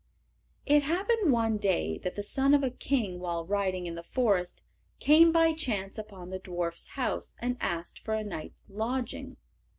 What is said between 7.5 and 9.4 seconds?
asked for a night's lodging.